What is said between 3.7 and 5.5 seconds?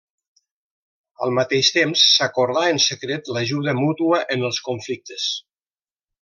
mútua en els conflictes.